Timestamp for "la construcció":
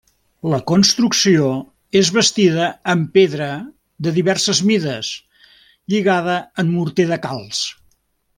0.51-1.49